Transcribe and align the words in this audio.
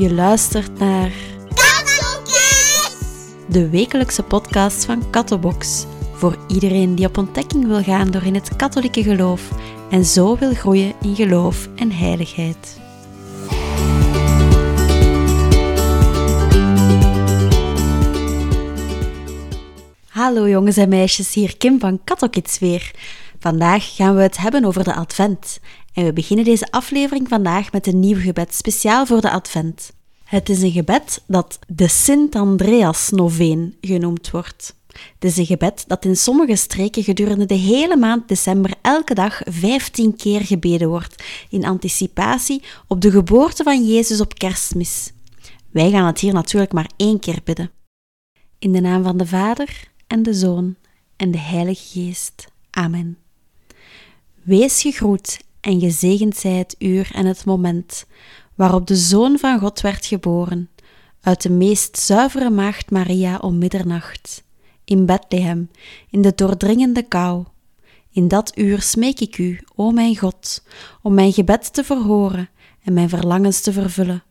Je 0.00 0.14
luistert 0.14 0.78
naar 0.78 1.12
Kattelkids! 1.54 3.04
de 3.48 3.68
wekelijkse 3.68 4.22
podcast 4.22 4.84
van 4.84 5.10
Kattenbox. 5.10 5.86
Voor 6.12 6.36
iedereen 6.48 6.94
die 6.94 7.06
op 7.06 7.18
ontdekking 7.18 7.66
wil 7.66 7.82
gaan 7.82 8.10
door 8.10 8.22
in 8.22 8.34
het 8.34 8.56
katholieke 8.56 9.02
geloof 9.02 9.50
en 9.90 10.04
zo 10.04 10.36
wil 10.36 10.54
groeien 10.54 10.92
in 11.02 11.14
geloof 11.14 11.68
en 11.76 11.92
heiligheid. 11.92 12.80
Hallo 20.08 20.48
jongens 20.48 20.76
en 20.76 20.88
meisjes, 20.88 21.34
hier 21.34 21.56
Kim 21.56 21.80
van 21.80 22.00
Kattelkids 22.04 22.58
weer. 22.58 22.90
Vandaag 23.40 23.94
gaan 23.94 24.16
we 24.16 24.22
het 24.22 24.36
hebben 24.36 24.64
over 24.64 24.84
de 24.84 24.94
Advent. 24.94 25.60
En 25.92 26.04
we 26.04 26.12
beginnen 26.12 26.44
deze 26.44 26.70
aflevering 26.70 27.28
vandaag 27.28 27.72
met 27.72 27.86
een 27.86 28.00
nieuw 28.00 28.20
gebed 28.20 28.54
speciaal 28.54 29.06
voor 29.06 29.20
de 29.20 29.30
Advent. 29.30 29.92
Het 30.24 30.48
is 30.48 30.62
een 30.62 30.70
gebed 30.70 31.22
dat 31.26 31.58
de 31.68 31.88
Sint-Andreas-noveen 31.88 33.76
genoemd 33.80 34.30
wordt. 34.30 34.74
Het 34.90 35.24
is 35.24 35.36
een 35.36 35.46
gebed 35.46 35.84
dat 35.86 36.04
in 36.04 36.16
sommige 36.16 36.56
streken 36.56 37.02
gedurende 37.02 37.46
de 37.46 37.54
hele 37.54 37.96
maand 37.96 38.28
december 38.28 38.74
elke 38.82 39.14
dag 39.14 39.40
15 39.44 40.16
keer 40.16 40.40
gebeden 40.40 40.88
wordt, 40.88 41.22
in 41.50 41.64
anticipatie 41.64 42.62
op 42.86 43.00
de 43.00 43.10
geboorte 43.10 43.62
van 43.62 43.86
Jezus 43.86 44.20
op 44.20 44.38
kerstmis. 44.38 45.12
Wij 45.70 45.90
gaan 45.90 46.06
het 46.06 46.20
hier 46.20 46.32
natuurlijk 46.32 46.72
maar 46.72 46.90
één 46.96 47.18
keer 47.20 47.38
bidden. 47.44 47.70
In 48.58 48.72
de 48.72 48.80
naam 48.80 49.02
van 49.02 49.16
de 49.16 49.26
Vader 49.26 49.88
en 50.06 50.22
de 50.22 50.34
Zoon 50.34 50.76
en 51.16 51.30
de 51.30 51.38
Heilige 51.38 51.84
Geest. 51.86 52.46
Amen. 52.70 53.19
Wees 54.42 54.82
gegroet 54.82 55.40
en 55.60 55.80
gezegend 55.80 56.36
zij 56.36 56.52
het 56.52 56.74
uur 56.78 57.10
en 57.14 57.26
het 57.26 57.44
moment 57.44 58.06
waarop 58.54 58.86
de 58.86 58.96
Zoon 58.96 59.38
van 59.38 59.58
God 59.58 59.80
werd 59.80 60.06
geboren, 60.06 60.70
uit 61.20 61.42
de 61.42 61.50
meest 61.50 61.98
zuivere 61.98 62.50
maagd 62.50 62.90
Maria 62.90 63.36
om 63.36 63.58
middernacht, 63.58 64.44
in 64.84 65.06
Bethlehem, 65.06 65.70
in 66.10 66.22
de 66.22 66.32
doordringende 66.34 67.02
kou. 67.02 67.44
In 68.10 68.28
dat 68.28 68.58
uur 68.58 68.82
smeek 68.82 69.20
ik 69.20 69.38
u, 69.38 69.60
o 69.74 69.90
mijn 69.90 70.16
God, 70.16 70.64
om 71.02 71.14
mijn 71.14 71.32
gebed 71.32 71.72
te 71.72 71.84
verhoren 71.84 72.48
en 72.82 72.92
mijn 72.92 73.08
verlangens 73.08 73.60
te 73.60 73.72
vervullen, 73.72 74.22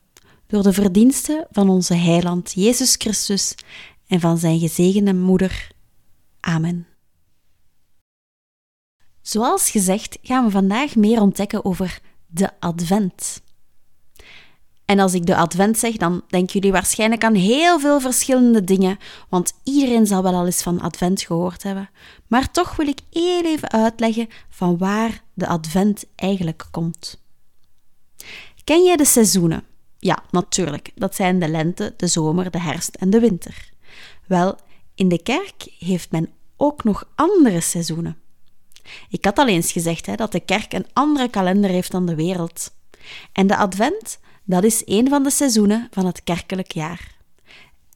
door 0.47 0.63
de 0.63 0.73
verdiensten 0.73 1.47
van 1.51 1.69
onze 1.69 1.93
Heiland 1.93 2.51
Jezus 2.55 2.95
Christus 2.95 3.55
en 4.07 4.19
van 4.19 4.37
zijn 4.37 4.59
gezegende 4.59 5.13
moeder. 5.13 5.71
Amen. 6.39 6.87
Zoals 9.29 9.69
gezegd 9.69 10.17
gaan 10.21 10.45
we 10.45 10.51
vandaag 10.51 10.95
meer 10.95 11.21
ontdekken 11.21 11.65
over 11.65 11.99
de 12.27 12.49
Advent. 12.59 13.41
En 14.85 14.99
als 14.99 15.13
ik 15.13 15.25
de 15.25 15.35
Advent 15.35 15.77
zeg, 15.77 15.97
dan 15.97 16.23
denken 16.27 16.53
jullie 16.53 16.71
waarschijnlijk 16.71 17.23
aan 17.23 17.33
heel 17.33 17.79
veel 17.79 17.99
verschillende 17.99 18.63
dingen, 18.63 18.97
want 19.29 19.53
iedereen 19.63 20.07
zal 20.07 20.23
wel 20.23 20.33
al 20.33 20.45
eens 20.45 20.61
van 20.61 20.81
Advent 20.81 21.21
gehoord 21.21 21.63
hebben. 21.63 21.89
Maar 22.27 22.51
toch 22.51 22.75
wil 22.75 22.87
ik 22.87 22.99
heel 23.11 23.45
even 23.45 23.71
uitleggen 23.71 24.27
van 24.49 24.77
waar 24.77 25.23
de 25.33 25.47
Advent 25.47 26.05
eigenlijk 26.15 26.67
komt. 26.71 27.21
Ken 28.63 28.83
jij 28.83 28.95
de 28.95 29.05
seizoenen? 29.05 29.63
Ja, 29.99 30.23
natuurlijk. 30.31 30.91
Dat 30.95 31.15
zijn 31.15 31.39
de 31.39 31.49
lente, 31.49 31.93
de 31.97 32.07
zomer, 32.07 32.51
de 32.51 32.59
herfst 32.59 32.95
en 32.95 33.09
de 33.09 33.19
winter. 33.19 33.71
Wel, 34.27 34.57
in 34.95 35.09
de 35.09 35.21
kerk 35.21 35.75
heeft 35.79 36.11
men 36.11 36.29
ook 36.57 36.83
nog 36.83 37.07
andere 37.15 37.61
seizoenen. 37.61 38.17
Ik 39.09 39.25
had 39.25 39.37
al 39.37 39.47
eens 39.47 39.71
gezegd 39.71 40.05
hè, 40.05 40.15
dat 40.15 40.31
de 40.31 40.39
kerk 40.39 40.73
een 40.73 40.87
andere 40.93 41.29
kalender 41.29 41.69
heeft 41.69 41.91
dan 41.91 42.05
de 42.05 42.15
wereld. 42.15 42.71
En 43.31 43.47
de 43.47 43.57
Advent, 43.57 44.19
dat 44.43 44.63
is 44.63 44.81
een 44.85 45.09
van 45.09 45.23
de 45.23 45.29
seizoenen 45.29 45.87
van 45.91 46.05
het 46.05 46.23
kerkelijk 46.23 46.71
jaar. 46.71 47.17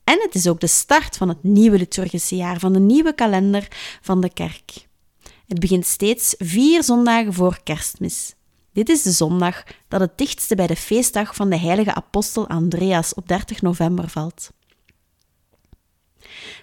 En 0.03 0.19
het 0.21 0.35
is 0.35 0.47
ook 0.47 0.59
de 0.59 0.67
start 0.67 1.17
van 1.17 1.29
het 1.29 1.43
nieuwe 1.43 1.77
liturgische 1.77 2.35
jaar, 2.35 2.59
van 2.59 2.73
de 2.73 2.79
nieuwe 2.79 3.13
kalender 3.13 3.67
van 4.01 4.21
de 4.21 4.33
kerk. 4.33 4.87
Het 5.47 5.59
begint 5.59 5.85
steeds 5.85 6.35
vier 6.37 6.83
zondagen 6.83 7.33
voor 7.33 7.59
kerstmis. 7.63 8.35
Dit 8.73 8.89
is 8.89 9.01
de 9.01 9.11
zondag 9.11 9.63
dat 9.87 9.99
het 9.99 10.17
dichtste 10.17 10.55
bij 10.55 10.67
de 10.67 10.75
feestdag 10.75 11.35
van 11.35 11.49
de 11.49 11.57
heilige 11.57 11.93
apostel 11.93 12.47
Andreas 12.47 13.13
op 13.13 13.27
30 13.27 13.61
november 13.61 14.09
valt. 14.09 14.49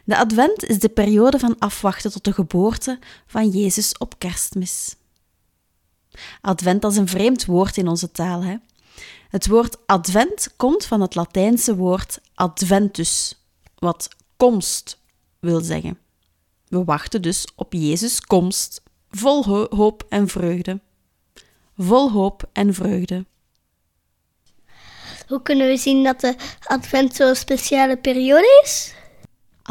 De 0.04 0.16
Advent 0.16 0.64
is 0.64 0.78
de 0.78 0.88
periode 0.88 1.38
van 1.38 1.58
afwachten 1.58 2.12
tot 2.12 2.24
de 2.24 2.32
geboorte 2.32 2.98
van 3.26 3.48
Jezus 3.48 3.98
op 3.98 4.18
kerstmis. 4.18 4.96
Advent 6.40 6.84
is 6.84 6.96
een 6.96 7.08
vreemd 7.08 7.44
woord 7.44 7.76
in 7.76 7.88
onze 7.88 8.10
taal. 8.12 8.44
Hè? 8.44 8.56
Het 9.28 9.46
woord 9.46 9.76
advent 9.86 10.48
komt 10.56 10.84
van 10.84 11.00
het 11.00 11.14
Latijnse 11.14 11.76
woord 11.76 12.20
adventus, 12.34 13.38
wat 13.78 14.08
komst 14.36 14.98
wil 15.38 15.60
zeggen. 15.60 15.98
We 16.68 16.84
wachten 16.84 17.22
dus 17.22 17.46
op 17.54 17.72
Jezus' 17.72 18.20
komst, 18.20 18.82
vol 19.10 19.44
hoop 19.76 20.06
en 20.08 20.28
vreugde. 20.28 20.80
Vol 21.76 22.10
hoop 22.10 22.48
en 22.52 22.74
vreugde. 22.74 23.24
Hoe 25.26 25.42
kunnen 25.42 25.66
we 25.68 25.76
zien 25.76 26.04
dat 26.04 26.20
de 26.20 26.34
Advent 26.66 27.14
zo'n 27.14 27.34
speciale 27.34 27.96
periode 27.96 28.60
is? 28.64 28.94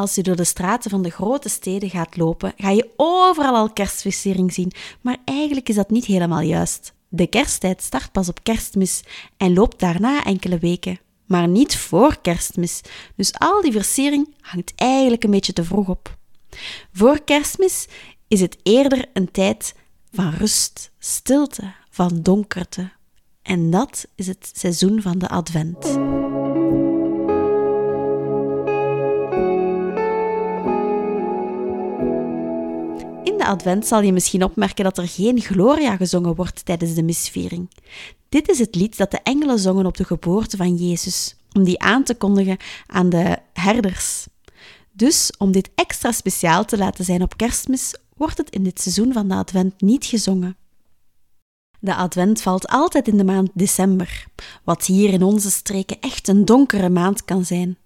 Als 0.00 0.14
je 0.14 0.22
door 0.22 0.36
de 0.36 0.44
straten 0.44 0.90
van 0.90 1.02
de 1.02 1.10
grote 1.10 1.48
steden 1.48 1.90
gaat 1.90 2.16
lopen, 2.16 2.52
ga 2.56 2.70
je 2.70 2.90
overal 2.96 3.54
al 3.54 3.72
kerstversiering 3.72 4.52
zien, 4.52 4.72
maar 5.00 5.16
eigenlijk 5.24 5.68
is 5.68 5.74
dat 5.74 5.90
niet 5.90 6.04
helemaal 6.04 6.40
juist. 6.40 6.92
De 7.08 7.26
kersttijd 7.26 7.82
start 7.82 8.12
pas 8.12 8.28
op 8.28 8.42
kerstmis 8.42 9.02
en 9.36 9.54
loopt 9.54 9.80
daarna 9.80 10.24
enkele 10.24 10.58
weken, 10.58 10.98
maar 11.26 11.48
niet 11.48 11.76
voor 11.76 12.20
kerstmis. 12.20 12.80
Dus 13.16 13.32
al 13.38 13.62
die 13.62 13.72
versiering 13.72 14.34
hangt 14.40 14.72
eigenlijk 14.74 15.24
een 15.24 15.30
beetje 15.30 15.52
te 15.52 15.64
vroeg 15.64 15.88
op. 15.88 16.16
Voor 16.92 17.24
kerstmis 17.24 17.88
is 18.28 18.40
het 18.40 18.56
eerder 18.62 19.04
een 19.12 19.30
tijd 19.30 19.74
van 20.12 20.30
rust, 20.30 20.90
stilte, 20.98 21.72
van 21.90 22.22
donkerte. 22.22 22.90
En 23.42 23.70
dat 23.70 24.06
is 24.14 24.26
het 24.26 24.50
seizoen 24.54 25.02
van 25.02 25.18
de 25.18 25.28
Advent. 25.28 25.98
Advent 33.50 33.86
zal 33.86 34.02
je 34.02 34.12
misschien 34.12 34.44
opmerken 34.44 34.84
dat 34.84 34.98
er 34.98 35.08
geen 35.08 35.40
Gloria 35.40 35.96
gezongen 35.96 36.34
wordt 36.34 36.64
tijdens 36.64 36.94
de 36.94 37.02
misviering. 37.02 37.70
Dit 38.28 38.48
is 38.48 38.58
het 38.58 38.74
lied 38.74 38.96
dat 38.96 39.10
de 39.10 39.20
engelen 39.22 39.58
zongen 39.58 39.86
op 39.86 39.96
de 39.96 40.04
geboorte 40.04 40.56
van 40.56 40.74
Jezus, 40.76 41.36
om 41.52 41.64
die 41.64 41.80
aan 41.80 42.02
te 42.02 42.14
kondigen 42.14 42.56
aan 42.86 43.08
de 43.08 43.38
herders. 43.52 44.26
Dus 44.92 45.32
om 45.38 45.52
dit 45.52 45.70
extra 45.74 46.12
speciaal 46.12 46.64
te 46.64 46.78
laten 46.78 47.04
zijn 47.04 47.22
op 47.22 47.36
kerstmis, 47.36 47.94
wordt 48.16 48.38
het 48.38 48.50
in 48.50 48.62
dit 48.62 48.80
seizoen 48.80 49.12
van 49.12 49.28
de 49.28 49.34
Advent 49.34 49.80
niet 49.80 50.04
gezongen. 50.04 50.56
De 51.80 51.94
Advent 51.94 52.42
valt 52.42 52.68
altijd 52.68 53.08
in 53.08 53.16
de 53.16 53.24
maand 53.24 53.50
december, 53.54 54.26
wat 54.64 54.86
hier 54.86 55.12
in 55.12 55.22
onze 55.22 55.50
streken 55.50 56.00
echt 56.00 56.28
een 56.28 56.44
donkere 56.44 56.88
maand 56.88 57.24
kan 57.24 57.44
zijn. 57.44 57.78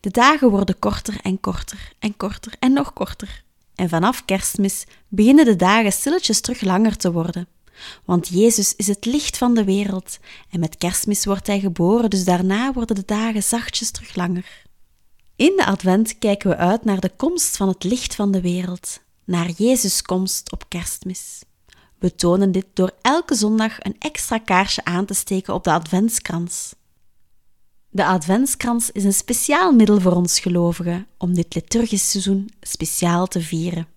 De 0.00 0.10
dagen 0.10 0.50
worden 0.50 0.78
korter 0.78 1.20
en 1.22 1.40
korter 1.40 1.92
en 1.98 2.16
korter 2.16 2.52
en 2.58 2.72
nog 2.72 2.92
korter. 2.92 3.44
En 3.74 3.88
vanaf 3.88 4.24
kerstmis 4.24 4.84
beginnen 5.08 5.44
de 5.44 5.56
dagen 5.56 5.92
stilletjes 5.92 6.40
terug 6.40 6.60
langer 6.60 6.96
te 6.96 7.12
worden. 7.12 7.48
Want 8.04 8.28
Jezus 8.28 8.76
is 8.76 8.86
het 8.86 9.04
licht 9.04 9.38
van 9.38 9.54
de 9.54 9.64
wereld 9.64 10.18
en 10.50 10.60
met 10.60 10.76
kerstmis 10.76 11.24
wordt 11.24 11.46
hij 11.46 11.60
geboren, 11.60 12.10
dus 12.10 12.24
daarna 12.24 12.72
worden 12.72 12.96
de 12.96 13.04
dagen 13.06 13.42
zachtjes 13.42 13.90
terug 13.90 14.14
langer. 14.14 14.62
In 15.36 15.52
de 15.56 15.66
Advent 15.66 16.18
kijken 16.18 16.50
we 16.50 16.56
uit 16.56 16.84
naar 16.84 17.00
de 17.00 17.10
komst 17.16 17.56
van 17.56 17.68
het 17.68 17.84
licht 17.84 18.14
van 18.14 18.30
de 18.30 18.40
wereld, 18.40 19.00
naar 19.24 19.50
Jezus' 19.50 20.02
komst 20.02 20.52
op 20.52 20.68
kerstmis. 20.68 21.42
We 21.98 22.14
tonen 22.14 22.52
dit 22.52 22.66
door 22.72 22.90
elke 23.00 23.34
zondag 23.34 23.76
een 23.78 23.96
extra 23.98 24.38
kaarsje 24.38 24.84
aan 24.84 25.06
te 25.06 25.14
steken 25.14 25.54
op 25.54 25.64
de 25.64 25.70
Adventskrans. 25.70 26.74
De 27.94 28.04
Adventskrans 28.04 28.90
is 28.90 29.04
een 29.04 29.12
speciaal 29.12 29.72
middel 29.72 30.00
voor 30.00 30.12
ons 30.12 30.40
gelovigen 30.40 31.06
om 31.18 31.34
dit 31.34 31.54
liturgisch 31.54 32.10
seizoen 32.10 32.50
speciaal 32.60 33.26
te 33.26 33.40
vieren. 33.40 33.88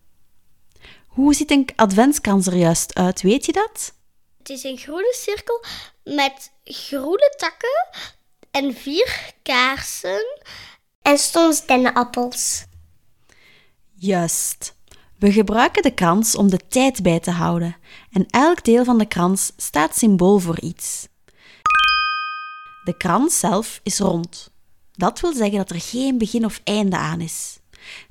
Hoe 1.08 1.34
ziet 1.34 1.52
een 1.52 1.68
Adventskrans 1.76 2.48
er 2.48 2.56
juist 2.56 2.96
uit, 2.96 3.22
weet 3.22 3.46
je 3.46 3.52
dat? 3.52 3.94
Het 4.38 4.50
is 4.50 4.64
een 4.64 4.78
groene 4.78 5.16
cirkel 5.18 5.64
met 6.04 6.52
groene 6.64 7.34
takken 7.38 7.88
en 8.52 8.74
vier 8.74 9.34
kaarsen 9.44 10.40
en 11.02 11.18
soms 11.18 11.66
dennenappels. 11.66 12.66
Juist. 13.94 14.76
We 15.20 15.32
gebruiken 15.32 15.82
de 15.82 15.94
krans 15.94 16.36
om 16.36 16.50
de 16.50 16.60
tijd 16.68 17.04
bij 17.04 17.20
te 17.20 17.32
houden 17.32 17.76
en 18.12 18.26
elk 18.30 18.64
deel 18.64 18.84
van 18.84 18.98
de 18.98 19.08
krans 19.08 19.52
staat 19.58 19.98
symbool 19.98 20.40
voor 20.40 20.60
iets. 20.60 21.08
De 22.86 22.98
krans 22.98 23.40
zelf 23.40 23.80
is 23.84 24.00
rond. 24.00 24.52
Dat 24.92 25.20
wil 25.20 25.34
zeggen 25.34 25.58
dat 25.58 25.70
er 25.70 25.82
geen 25.82 26.18
begin 26.18 26.46
of 26.46 26.62
einde 26.64 26.98
aan 26.98 27.22
is. 27.22 27.60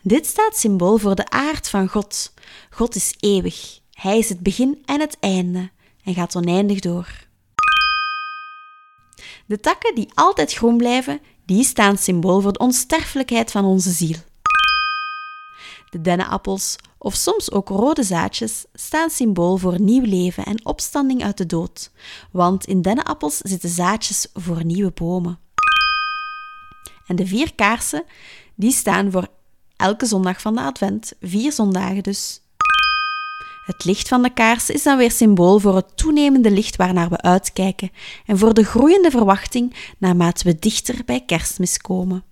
Dit 0.02 0.26
staat 0.26 0.56
symbool 0.56 0.98
voor 0.98 1.14
de 1.14 1.30
aard 1.30 1.68
van 1.68 1.88
God. 1.88 2.32
God 2.70 2.94
is 2.94 3.14
eeuwig. 3.20 3.80
Hij 3.92 4.18
is 4.18 4.28
het 4.28 4.40
begin 4.40 4.82
en 4.84 5.00
het 5.00 5.16
einde 5.20 5.70
en 6.04 6.14
gaat 6.14 6.36
oneindig 6.36 6.80
door. 6.80 7.26
De 9.46 9.60
takken 9.60 9.94
die 9.94 10.08
altijd 10.14 10.52
groen 10.52 10.76
blijven, 10.76 11.20
die 11.46 11.64
staan 11.64 11.98
symbool 11.98 12.40
voor 12.40 12.52
de 12.52 12.58
onsterfelijkheid 12.58 13.50
van 13.50 13.64
onze 13.64 13.90
ziel. 13.90 14.16
De 15.90 16.00
dennenappels, 16.00 16.76
of 17.04 17.14
soms 17.14 17.50
ook 17.50 17.68
rode 17.68 18.02
zaadjes, 18.02 18.64
staan 18.74 19.10
symbool 19.10 19.56
voor 19.56 19.80
nieuw 19.80 20.04
leven 20.04 20.44
en 20.44 20.66
opstanding 20.66 21.24
uit 21.24 21.36
de 21.36 21.46
dood, 21.46 21.90
want 22.30 22.66
in 22.66 22.82
dennenappels 22.82 23.36
zitten 23.36 23.68
zaadjes 23.68 24.26
voor 24.34 24.64
nieuwe 24.64 24.90
bomen. 24.90 25.38
En 27.06 27.16
de 27.16 27.26
vier 27.26 27.54
kaarsen, 27.54 28.04
die 28.54 28.72
staan 28.72 29.10
voor 29.10 29.28
elke 29.76 30.06
zondag 30.06 30.40
van 30.40 30.54
de 30.54 30.60
advent, 30.60 31.12
vier 31.20 31.52
zondagen 31.52 32.02
dus. 32.02 32.40
Het 33.66 33.84
licht 33.84 34.08
van 34.08 34.22
de 34.22 34.32
kaars 34.32 34.70
is 34.70 34.82
dan 34.82 34.96
weer 34.96 35.10
symbool 35.10 35.58
voor 35.58 35.76
het 35.76 35.96
toenemende 35.96 36.50
licht 36.50 36.76
waarnaar 36.76 37.08
we 37.08 37.20
uitkijken 37.20 37.90
en 38.26 38.38
voor 38.38 38.54
de 38.54 38.64
groeiende 38.64 39.10
verwachting 39.10 39.92
naarmate 39.98 40.44
we 40.44 40.58
dichter 40.58 41.04
bij 41.04 41.20
kerstmis 41.26 41.78
komen. 41.78 42.24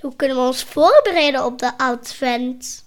Hoe 0.00 0.16
kunnen 0.16 0.36
we 0.36 0.42
ons 0.42 0.64
voorbereiden 0.64 1.44
op 1.44 1.58
de 1.58 1.78
advent? 1.78 2.85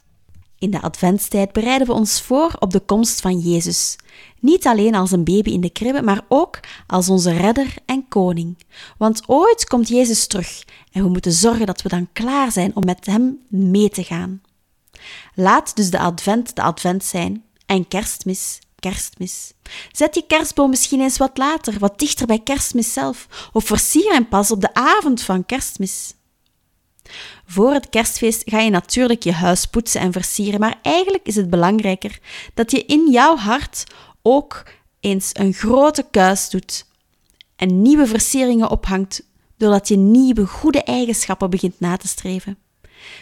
In 0.59 0.71
de 0.71 0.81
adventstijd 0.81 1.51
bereiden 1.51 1.87
we 1.87 1.93
ons 1.93 2.21
voor 2.21 2.55
op 2.59 2.71
de 2.71 2.79
komst 2.79 3.21
van 3.21 3.39
Jezus. 3.39 3.95
Niet 4.39 4.67
alleen 4.67 4.95
als 4.95 5.11
een 5.11 5.23
baby 5.23 5.49
in 5.49 5.61
de 5.61 5.69
kribbe, 5.69 6.01
maar 6.01 6.21
ook 6.27 6.59
als 6.87 7.09
onze 7.09 7.31
redder 7.31 7.75
en 7.85 8.07
koning. 8.07 8.57
Want 8.97 9.21
ooit 9.27 9.65
komt 9.67 9.87
Jezus 9.87 10.27
terug 10.27 10.63
en 10.91 11.03
we 11.03 11.09
moeten 11.09 11.31
zorgen 11.31 11.65
dat 11.65 11.81
we 11.81 11.89
dan 11.89 12.09
klaar 12.13 12.51
zijn 12.51 12.75
om 12.75 12.85
met 12.85 13.05
Hem 13.05 13.39
mee 13.47 13.89
te 13.89 14.03
gaan. 14.03 14.41
Laat 15.35 15.75
dus 15.75 15.89
de 15.89 15.99
advent 15.99 16.55
de 16.55 16.61
advent 16.61 17.03
zijn 17.03 17.43
en 17.65 17.87
kerstmis 17.87 18.59
kerstmis. 18.79 19.53
Zet 19.91 20.15
je 20.15 20.23
kerstboom 20.27 20.69
misschien 20.69 21.01
eens 21.01 21.17
wat 21.17 21.37
later, 21.37 21.79
wat 21.79 21.99
dichter 21.99 22.27
bij 22.27 22.39
kerstmis 22.39 22.93
zelf, 22.93 23.49
of 23.53 23.65
versier 23.65 24.11
hem 24.13 24.27
pas 24.27 24.51
op 24.51 24.61
de 24.61 24.73
avond 24.73 25.21
van 25.21 25.45
kerstmis. 25.45 26.13
Voor 27.45 27.73
het 27.73 27.89
kerstfeest 27.89 28.41
ga 28.45 28.59
je 28.59 28.69
natuurlijk 28.69 29.23
je 29.23 29.31
huis 29.31 29.65
poetsen 29.65 30.01
en 30.01 30.11
versieren, 30.11 30.59
maar 30.59 30.79
eigenlijk 30.81 31.27
is 31.27 31.35
het 31.35 31.49
belangrijker 31.49 32.19
dat 32.53 32.71
je 32.71 32.85
in 32.85 33.11
jouw 33.11 33.35
hart 33.35 33.83
ook 34.21 34.63
eens 34.99 35.29
een 35.33 35.53
grote 35.53 36.05
kuis 36.11 36.49
doet 36.49 36.85
en 37.55 37.81
nieuwe 37.81 38.07
versieringen 38.07 38.69
ophangt, 38.69 39.23
doordat 39.57 39.87
je 39.87 39.97
nieuwe 39.97 40.45
goede 40.45 40.83
eigenschappen 40.83 41.49
begint 41.49 41.79
na 41.79 41.97
te 41.97 42.07
streven. 42.07 42.57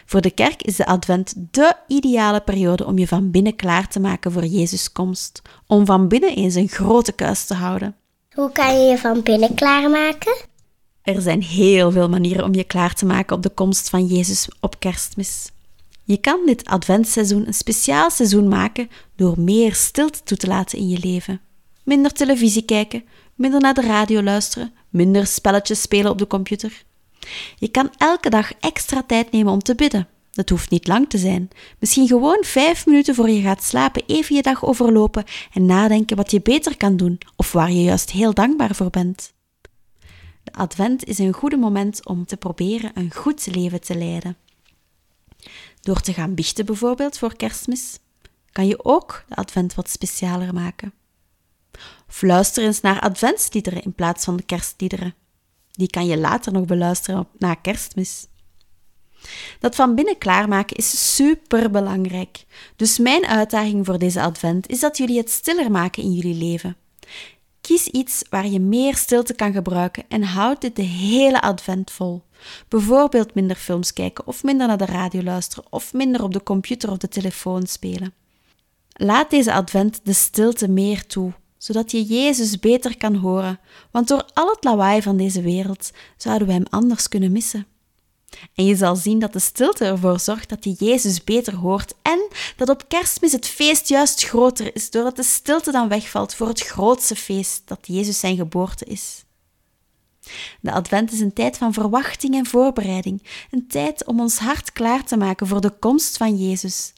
Voor 0.05 0.21
de 0.21 0.31
kerk 0.31 0.61
is 0.61 0.75
de 0.75 0.85
Advent 0.85 1.33
de 1.51 1.73
ideale 1.87 2.41
periode 2.41 2.85
om 2.85 2.97
je 2.97 3.07
van 3.07 3.31
binnen 3.31 3.55
klaar 3.55 3.87
te 3.87 3.99
maken 3.99 4.31
voor 4.31 4.45
Jezus' 4.45 4.91
komst, 4.91 5.41
om 5.67 5.85
van 5.85 6.07
binnen 6.07 6.35
eens 6.35 6.55
een 6.55 6.67
grote 6.67 7.11
kuis 7.11 7.45
te 7.45 7.53
houden. 7.53 7.95
Hoe 8.33 8.51
kan 8.51 8.79
je 8.79 8.89
je 8.89 8.97
van 8.97 9.21
binnen 9.23 9.55
klaarmaken? 9.55 10.35
Er 11.13 11.21
zijn 11.21 11.41
heel 11.41 11.91
veel 11.91 12.09
manieren 12.09 12.45
om 12.45 12.53
je 12.53 12.63
klaar 12.63 12.93
te 12.93 13.05
maken 13.05 13.35
op 13.35 13.43
de 13.43 13.49
komst 13.49 13.89
van 13.89 14.05
Jezus 14.05 14.47
op 14.59 14.79
kerstmis. 14.79 15.51
Je 16.03 16.17
kan 16.17 16.39
dit 16.45 16.65
adventseizoen 16.65 17.47
een 17.47 17.53
speciaal 17.53 18.09
seizoen 18.09 18.47
maken 18.47 18.89
door 19.15 19.39
meer 19.39 19.75
stilte 19.75 20.23
toe 20.23 20.37
te 20.37 20.47
laten 20.47 20.77
in 20.77 20.89
je 20.89 20.99
leven. 20.99 21.41
Minder 21.83 22.13
televisie 22.13 22.61
kijken, 22.61 23.03
minder 23.35 23.59
naar 23.59 23.73
de 23.73 23.81
radio 23.81 24.21
luisteren, 24.21 24.73
minder 24.89 25.27
spelletjes 25.27 25.81
spelen 25.81 26.11
op 26.11 26.17
de 26.17 26.27
computer. 26.27 26.83
Je 27.55 27.67
kan 27.67 27.91
elke 27.97 28.29
dag 28.29 28.51
extra 28.59 29.03
tijd 29.03 29.31
nemen 29.31 29.53
om 29.53 29.63
te 29.63 29.75
bidden. 29.75 30.07
Dat 30.31 30.49
hoeft 30.49 30.69
niet 30.69 30.87
lang 30.87 31.09
te 31.09 31.17
zijn. 31.17 31.49
Misschien 31.79 32.07
gewoon 32.07 32.43
vijf 32.43 32.85
minuten 32.85 33.15
voor 33.15 33.29
je 33.29 33.41
gaat 33.41 33.63
slapen 33.63 34.03
even 34.07 34.35
je 34.35 34.41
dag 34.41 34.65
overlopen 34.65 35.23
en 35.53 35.65
nadenken 35.65 36.17
wat 36.17 36.31
je 36.31 36.41
beter 36.41 36.77
kan 36.77 36.97
doen 36.97 37.17
of 37.35 37.51
waar 37.51 37.71
je 37.71 37.83
juist 37.83 38.11
heel 38.11 38.33
dankbaar 38.33 38.75
voor 38.75 38.89
bent. 38.89 39.35
De 40.47 40.53
advent 40.53 41.05
is 41.05 41.17
een 41.17 41.33
goede 41.33 41.57
moment 41.57 42.05
om 42.05 42.25
te 42.25 42.37
proberen 42.37 42.91
een 42.93 43.13
goed 43.13 43.45
leven 43.45 43.81
te 43.81 43.95
leiden. 43.95 44.37
Door 45.81 45.99
te 45.99 46.13
gaan 46.13 46.33
biechten 46.33 46.65
bijvoorbeeld 46.65 47.17
voor 47.17 47.35
kerstmis, 47.35 47.99
kan 48.51 48.67
je 48.67 48.85
ook 48.85 49.23
de 49.27 49.35
advent 49.35 49.75
wat 49.75 49.89
specialer 49.89 50.53
maken. 50.53 50.93
Of 52.07 52.21
luister 52.21 52.63
eens 52.63 52.81
naar 52.81 52.99
adventsliederen 52.99 53.83
in 53.83 53.93
plaats 53.93 54.25
van 54.25 54.35
de 54.35 54.43
kerstliederen. 54.43 55.15
Die 55.71 55.89
kan 55.89 56.05
je 56.05 56.17
later 56.17 56.51
nog 56.51 56.65
beluisteren 56.65 57.27
na 57.37 57.53
kerstmis. 57.53 58.27
Dat 59.59 59.75
van 59.75 59.95
binnen 59.95 60.17
klaarmaken 60.17 60.75
is 60.75 61.15
super 61.15 61.71
belangrijk. 61.71 62.45
Dus 62.75 62.97
mijn 62.97 63.25
uitdaging 63.25 63.85
voor 63.85 63.97
deze 63.97 64.21
advent 64.21 64.67
is 64.67 64.79
dat 64.79 64.97
jullie 64.97 65.17
het 65.17 65.29
stiller 65.29 65.71
maken 65.71 66.03
in 66.03 66.13
jullie 66.13 66.35
leven. 66.35 66.77
Kies 67.67 67.87
iets 67.87 68.23
waar 68.29 68.47
je 68.47 68.59
meer 68.59 68.95
stilte 68.95 69.33
kan 69.33 69.53
gebruiken 69.53 70.03
en 70.07 70.23
houd 70.23 70.61
dit 70.61 70.75
de 70.75 70.81
hele 70.81 71.41
advent 71.41 71.91
vol. 71.91 72.23
Bijvoorbeeld 72.67 73.33
minder 73.33 73.55
films 73.55 73.93
kijken 73.93 74.27
of 74.27 74.43
minder 74.43 74.67
naar 74.67 74.77
de 74.77 74.85
radio 74.85 75.21
luisteren 75.21 75.65
of 75.69 75.93
minder 75.93 76.23
op 76.23 76.33
de 76.33 76.43
computer 76.43 76.91
of 76.91 76.97
de 76.97 77.07
telefoon 77.07 77.65
spelen. 77.65 78.13
Laat 78.93 79.29
deze 79.29 79.53
advent 79.53 79.99
de 80.03 80.13
stilte 80.13 80.67
meer 80.67 81.05
toe, 81.05 81.33
zodat 81.57 81.91
je 81.91 82.03
Jezus 82.03 82.59
beter 82.59 82.97
kan 82.97 83.15
horen, 83.15 83.59
want 83.91 84.07
door 84.07 84.25
al 84.33 84.49
het 84.49 84.63
lawaai 84.63 85.01
van 85.01 85.17
deze 85.17 85.41
wereld 85.41 85.91
zouden 86.17 86.47
we 86.47 86.53
Hem 86.53 86.65
anders 86.69 87.07
kunnen 87.07 87.31
missen. 87.31 87.65
En 88.55 88.65
je 88.65 88.75
zal 88.75 88.95
zien 88.95 89.19
dat 89.19 89.33
de 89.33 89.39
stilte 89.39 89.85
ervoor 89.85 90.19
zorgt 90.19 90.49
dat 90.49 90.63
je 90.63 90.75
Jezus 90.77 91.23
beter 91.23 91.55
hoort 91.55 91.93
en 92.01 92.27
dat 92.55 92.69
op 92.69 92.87
kerstmis 92.87 93.31
het 93.31 93.47
feest 93.47 93.87
juist 93.87 94.23
groter 94.23 94.75
is, 94.75 94.89
doordat 94.89 95.15
de 95.15 95.23
stilte 95.23 95.71
dan 95.71 95.87
wegvalt 95.87 96.35
voor 96.35 96.47
het 96.47 96.61
grootste 96.61 97.15
feest 97.15 97.61
dat 97.65 97.79
Jezus 97.81 98.19
zijn 98.19 98.35
geboorte 98.35 98.85
is. 98.85 99.25
De 100.61 100.71
Advent 100.71 101.11
is 101.11 101.19
een 101.19 101.33
tijd 101.33 101.57
van 101.57 101.73
verwachting 101.73 102.35
en 102.35 102.45
voorbereiding, 102.45 103.23
een 103.51 103.67
tijd 103.67 104.05
om 104.05 104.19
ons 104.19 104.37
hart 104.37 104.71
klaar 104.71 105.03
te 105.03 105.17
maken 105.17 105.47
voor 105.47 105.61
de 105.61 105.73
komst 105.79 106.17
van 106.17 106.37
Jezus. 106.37 106.93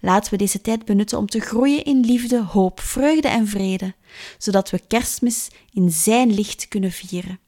Laten 0.00 0.30
we 0.30 0.36
deze 0.36 0.60
tijd 0.60 0.84
benutten 0.84 1.18
om 1.18 1.26
te 1.26 1.40
groeien 1.40 1.84
in 1.84 2.00
liefde, 2.00 2.42
hoop, 2.42 2.80
vreugde 2.80 3.28
en 3.28 3.48
vrede, 3.48 3.94
zodat 4.38 4.70
we 4.70 4.80
Kerstmis 4.88 5.48
in 5.72 5.90
Zijn 5.90 6.34
licht 6.34 6.68
kunnen 6.68 6.92
vieren. 6.92 7.38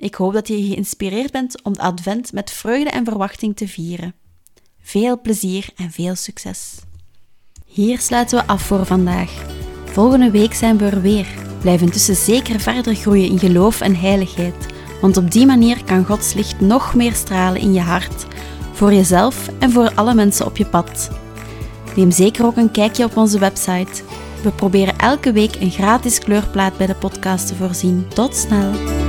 Ik 0.00 0.14
hoop 0.14 0.32
dat 0.32 0.48
je 0.48 0.66
geïnspireerd 0.66 1.32
bent 1.32 1.62
om 1.62 1.72
de 1.72 1.80
Advent 1.80 2.32
met 2.32 2.50
vreugde 2.50 2.90
en 2.90 3.04
verwachting 3.04 3.56
te 3.56 3.68
vieren. 3.68 4.14
Veel 4.82 5.20
plezier 5.20 5.68
en 5.76 5.90
veel 5.90 6.14
succes. 6.14 6.78
Hier 7.66 7.98
sluiten 7.98 8.38
we 8.38 8.46
af 8.46 8.62
voor 8.62 8.86
vandaag. 8.86 9.30
Volgende 9.84 10.30
week 10.30 10.54
zijn 10.54 10.78
we 10.78 10.84
er 10.84 11.00
weer. 11.00 11.26
Blijf 11.60 11.80
intussen 11.80 12.16
zeker 12.16 12.60
verder 12.60 12.94
groeien 12.94 13.30
in 13.30 13.38
geloof 13.38 13.80
en 13.80 13.96
heiligheid, 13.96 14.66
want 15.00 15.16
op 15.16 15.30
die 15.30 15.46
manier 15.46 15.84
kan 15.84 16.04
Gods 16.04 16.34
licht 16.34 16.60
nog 16.60 16.94
meer 16.94 17.14
stralen 17.14 17.60
in 17.60 17.72
je 17.72 17.80
hart, 17.80 18.26
voor 18.72 18.92
jezelf 18.92 19.48
en 19.58 19.70
voor 19.70 19.92
alle 19.94 20.14
mensen 20.14 20.46
op 20.46 20.56
je 20.56 20.66
pad. 20.66 21.10
Neem 21.96 22.10
zeker 22.10 22.44
ook 22.44 22.56
een 22.56 22.70
kijkje 22.70 23.04
op 23.04 23.16
onze 23.16 23.38
website. 23.38 24.02
We 24.42 24.50
proberen 24.50 24.98
elke 24.98 25.32
week 25.32 25.54
een 25.54 25.70
gratis 25.70 26.18
kleurplaat 26.18 26.76
bij 26.76 26.86
de 26.86 26.94
podcast 26.94 27.46
te 27.46 27.54
voorzien. 27.54 28.08
Tot 28.08 28.36
snel! 28.36 28.99